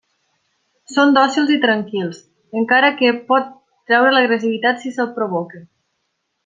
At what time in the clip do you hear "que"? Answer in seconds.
3.03-3.13